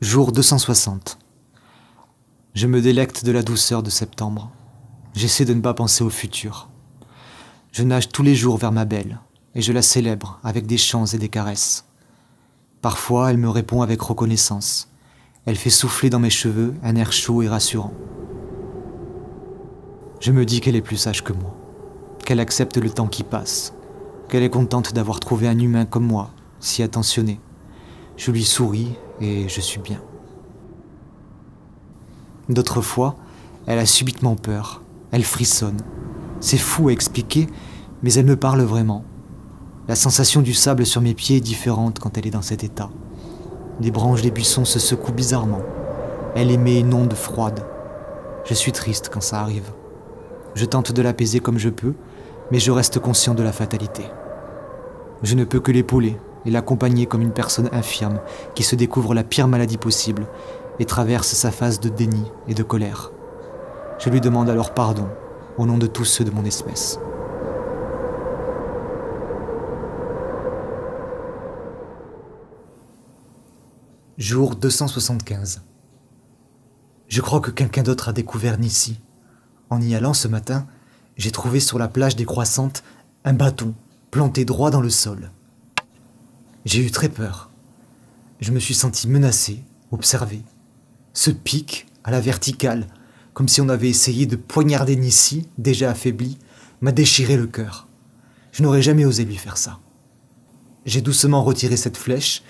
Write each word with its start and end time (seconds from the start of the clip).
Jour 0.00 0.30
260. 0.30 1.18
Je 2.54 2.68
me 2.68 2.80
délecte 2.80 3.24
de 3.24 3.32
la 3.32 3.42
douceur 3.42 3.82
de 3.82 3.90
septembre. 3.90 4.52
J'essaie 5.12 5.44
de 5.44 5.52
ne 5.52 5.60
pas 5.60 5.74
penser 5.74 6.04
au 6.04 6.08
futur. 6.08 6.68
Je 7.72 7.82
nage 7.82 8.08
tous 8.08 8.22
les 8.22 8.36
jours 8.36 8.58
vers 8.58 8.70
ma 8.70 8.84
belle, 8.84 9.18
et 9.56 9.60
je 9.60 9.72
la 9.72 9.82
célèbre 9.82 10.38
avec 10.44 10.68
des 10.68 10.76
chants 10.76 11.06
et 11.06 11.18
des 11.18 11.28
caresses. 11.28 11.84
Parfois, 12.80 13.32
elle 13.32 13.38
me 13.38 13.50
répond 13.50 13.82
avec 13.82 14.00
reconnaissance. 14.00 14.88
Elle 15.46 15.56
fait 15.56 15.68
souffler 15.68 16.10
dans 16.10 16.20
mes 16.20 16.30
cheveux 16.30 16.74
un 16.84 16.94
air 16.94 17.10
chaud 17.10 17.42
et 17.42 17.48
rassurant. 17.48 17.92
Je 20.20 20.30
me 20.30 20.44
dis 20.44 20.60
qu'elle 20.60 20.76
est 20.76 20.80
plus 20.80 20.96
sage 20.96 21.24
que 21.24 21.32
moi, 21.32 21.56
qu'elle 22.24 22.38
accepte 22.38 22.76
le 22.76 22.90
temps 22.90 23.08
qui 23.08 23.24
passe, 23.24 23.74
qu'elle 24.28 24.44
est 24.44 24.48
contente 24.48 24.94
d'avoir 24.94 25.18
trouvé 25.18 25.48
un 25.48 25.58
humain 25.58 25.86
comme 25.86 26.06
moi, 26.06 26.30
si 26.60 26.84
attentionné. 26.84 27.40
Je 28.16 28.30
lui 28.30 28.44
souris 28.44 28.94
et 29.20 29.48
je 29.48 29.60
suis 29.60 29.80
bien. 29.80 30.00
D'autres 32.48 32.80
fois, 32.80 33.16
elle 33.66 33.78
a 33.78 33.86
subitement 33.86 34.36
peur, 34.36 34.82
elle 35.12 35.24
frissonne. 35.24 35.80
C'est 36.40 36.56
fou 36.56 36.88
à 36.88 36.92
expliquer, 36.92 37.46
mais 38.02 38.12
elle 38.14 38.26
me 38.26 38.36
parle 38.36 38.62
vraiment. 38.62 39.04
La 39.88 39.94
sensation 39.94 40.42
du 40.42 40.54
sable 40.54 40.86
sur 40.86 41.00
mes 41.00 41.14
pieds 41.14 41.38
est 41.38 41.40
différente 41.40 41.98
quand 41.98 42.16
elle 42.16 42.26
est 42.26 42.30
dans 42.30 42.42
cet 42.42 42.64
état. 42.64 42.90
Les 43.80 43.90
branches 43.90 44.22
des 44.22 44.30
buissons 44.30 44.64
se 44.64 44.78
secouent 44.78 45.12
bizarrement. 45.12 45.62
Elle 46.34 46.50
émet 46.50 46.80
une 46.80 46.94
onde 46.94 47.14
froide. 47.14 47.64
Je 48.44 48.54
suis 48.54 48.72
triste 48.72 49.10
quand 49.12 49.22
ça 49.22 49.40
arrive. 49.40 49.70
Je 50.54 50.64
tente 50.64 50.92
de 50.92 51.02
l'apaiser 51.02 51.40
comme 51.40 51.58
je 51.58 51.68
peux, 51.68 51.94
mais 52.50 52.58
je 52.58 52.70
reste 52.70 52.98
conscient 52.98 53.34
de 53.34 53.42
la 53.42 53.52
fatalité. 53.52 54.04
Je 55.22 55.34
ne 55.34 55.44
peux 55.44 55.60
que 55.60 55.72
l'épauler 55.72 56.16
et 56.44 56.50
l'accompagner 56.50 57.06
comme 57.06 57.22
une 57.22 57.32
personne 57.32 57.68
infirme 57.72 58.20
qui 58.54 58.62
se 58.62 58.76
découvre 58.76 59.14
la 59.14 59.24
pire 59.24 59.48
maladie 59.48 59.78
possible 59.78 60.26
et 60.78 60.84
traverse 60.84 61.28
sa 61.28 61.50
phase 61.50 61.80
de 61.80 61.88
déni 61.88 62.24
et 62.46 62.54
de 62.54 62.62
colère. 62.62 63.10
Je 63.98 64.10
lui 64.10 64.20
demande 64.20 64.48
alors 64.48 64.74
pardon 64.74 65.08
au 65.56 65.66
nom 65.66 65.78
de 65.78 65.86
tous 65.86 66.04
ceux 66.04 66.24
de 66.24 66.30
mon 66.30 66.44
espèce. 66.44 66.98
Jour 74.18 74.56
275. 74.56 75.62
Je 77.06 77.20
crois 77.20 77.40
que 77.40 77.50
quelqu'un 77.50 77.82
d'autre 77.82 78.08
a 78.08 78.12
découvert 78.12 78.58
Nissi. 78.58 79.00
En 79.70 79.80
y 79.80 79.94
allant 79.94 80.12
ce 80.12 80.28
matin, 80.28 80.66
j'ai 81.16 81.30
trouvé 81.30 81.60
sur 81.60 81.78
la 81.78 81.88
plage 81.88 82.16
des 82.16 82.24
croissantes 82.24 82.82
un 83.24 83.32
bâton 83.32 83.74
planté 84.10 84.44
droit 84.44 84.70
dans 84.70 84.80
le 84.80 84.90
sol. 84.90 85.30
J'ai 86.68 86.84
eu 86.84 86.90
très 86.90 87.08
peur. 87.08 87.48
Je 88.40 88.52
me 88.52 88.60
suis 88.60 88.74
senti 88.74 89.08
menacé, 89.08 89.62
observé. 89.90 90.42
Ce 91.14 91.30
pic, 91.30 91.86
à 92.04 92.10
la 92.10 92.20
verticale, 92.20 92.88
comme 93.32 93.48
si 93.48 93.62
on 93.62 93.70
avait 93.70 93.88
essayé 93.88 94.26
de 94.26 94.36
poignarder 94.36 94.94
Nissi, 94.94 95.48
déjà 95.56 95.92
affaibli, 95.92 96.36
m'a 96.82 96.92
déchiré 96.92 97.38
le 97.38 97.46
cœur. 97.46 97.88
Je 98.52 98.62
n'aurais 98.62 98.82
jamais 98.82 99.06
osé 99.06 99.24
lui 99.24 99.38
faire 99.38 99.56
ça. 99.56 99.78
J'ai 100.84 101.00
doucement 101.00 101.42
retiré 101.42 101.78
cette 101.78 101.96
flèche 101.96 102.42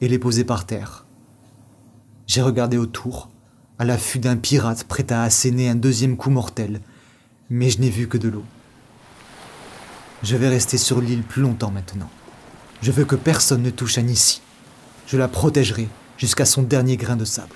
et 0.00 0.08
l'ai 0.08 0.18
posée 0.18 0.44
par 0.44 0.64
terre. 0.64 1.04
J'ai 2.26 2.40
regardé 2.40 2.78
autour, 2.78 3.28
à 3.78 3.84
l'affût 3.84 4.20
d'un 4.20 4.38
pirate 4.38 4.84
prêt 4.84 5.12
à 5.12 5.22
asséner 5.22 5.68
un 5.68 5.74
deuxième 5.74 6.16
coup 6.16 6.30
mortel, 6.30 6.80
mais 7.50 7.68
je 7.68 7.82
n'ai 7.82 7.90
vu 7.90 8.08
que 8.08 8.16
de 8.16 8.30
l'eau. 8.30 8.44
Je 10.22 10.34
vais 10.34 10.48
rester 10.48 10.78
sur 10.78 11.02
l'île 11.02 11.24
plus 11.24 11.42
longtemps 11.42 11.70
maintenant. 11.70 12.08
Je 12.82 12.92
veux 12.92 13.04
que 13.04 13.16
personne 13.16 13.62
ne 13.62 13.70
touche 13.70 13.98
à 13.98 14.02
Nissi. 14.02 14.40
Je 15.06 15.16
la 15.16 15.28
protégerai 15.28 15.88
jusqu'à 16.18 16.44
son 16.44 16.62
dernier 16.62 16.96
grain 16.96 17.16
de 17.16 17.24
sable. 17.24 17.54